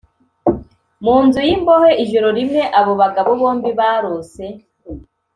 [1.03, 4.45] mu nzu y imbohe ijoro rimwe abo bagabo bombi barose